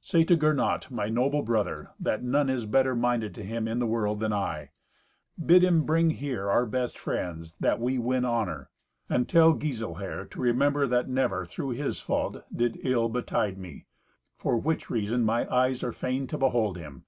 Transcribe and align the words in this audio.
Say 0.00 0.22
to 0.22 0.36
Gernot, 0.36 0.92
my 0.92 1.08
noble 1.08 1.42
brother, 1.42 1.90
that 1.98 2.22
none 2.22 2.48
is 2.48 2.66
better 2.66 2.94
minded 2.94 3.34
to 3.34 3.42
him 3.42 3.66
in 3.66 3.80
the 3.80 3.84
world 3.88 4.20
than 4.20 4.32
I. 4.32 4.70
Bid 5.44 5.64
him 5.64 5.82
bring 5.84 6.10
here 6.10 6.48
our 6.48 6.66
best 6.66 6.96
friends, 6.96 7.54
that 7.58 7.80
we 7.80 7.98
win 7.98 8.24
honour. 8.24 8.70
And 9.08 9.28
tell 9.28 9.54
Giselher 9.54 10.24
to 10.26 10.40
remember 10.40 10.86
that 10.86 11.08
never, 11.08 11.44
through 11.44 11.70
his 11.70 11.98
fault, 11.98 12.44
did 12.56 12.78
ill 12.84 13.08
betide 13.08 13.58
me; 13.58 13.86
for 14.36 14.56
which 14.56 14.88
reason 14.88 15.24
mine 15.24 15.48
eyes 15.48 15.82
are 15.82 15.90
fain 15.90 16.28
to 16.28 16.38
behold 16.38 16.78
him. 16.78 17.04